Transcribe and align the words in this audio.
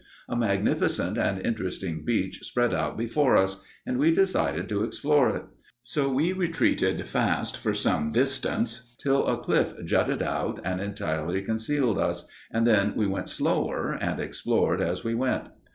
A 0.27 0.35
magnificent 0.35 1.15
and 1.19 1.45
interesting 1.45 2.03
beach 2.03 2.39
spread 2.41 2.73
out 2.73 2.97
before 2.97 3.37
us, 3.37 3.61
and 3.85 3.99
we 3.99 4.09
decided 4.11 4.67
to 4.69 4.83
explore 4.83 5.29
it. 5.29 5.45
So 5.83 6.11
we 6.11 6.33
retreated 6.33 7.05
fast 7.05 7.55
for 7.55 7.75
some 7.75 8.11
distance 8.11 8.95
till 8.99 9.27
a 9.27 9.37
cliff 9.37 9.75
jutted 9.85 10.23
out 10.23 10.59
and 10.65 10.81
entirely 10.81 11.43
concealed 11.43 11.99
us, 11.99 12.27
and 12.51 12.65
then 12.65 12.93
we 12.95 13.05
went 13.05 13.29
slower 13.29 13.93
and 13.93 14.19
explored 14.19 14.81
as 14.81 15.03
we 15.03 15.13
went. 15.13 15.49